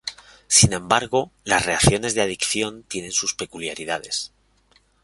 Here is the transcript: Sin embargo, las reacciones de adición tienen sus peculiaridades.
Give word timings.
Sin 0.47 0.73
embargo, 0.73 1.31
las 1.43 1.67
reacciones 1.67 2.15
de 2.15 2.23
adición 2.23 2.81
tienen 2.87 3.11
sus 3.11 3.35
peculiaridades. 3.35 4.33